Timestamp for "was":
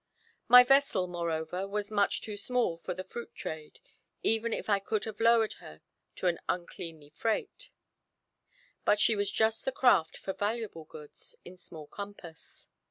1.67-1.91, 9.15-9.31